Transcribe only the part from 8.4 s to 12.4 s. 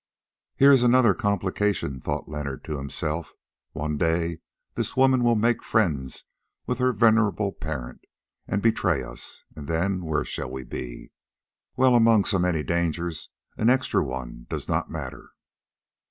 and betray us, and then where shall we be? Well, among so